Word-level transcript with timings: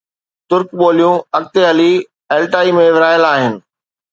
ترڪ 0.49 0.67
ٻوليون 0.79 1.17
اڳتي 1.37 1.61
هلي 1.69 1.91
Altai 2.35 2.67
۾ 2.81 2.87
ورهايل 2.97 3.23
آهن 3.33 3.53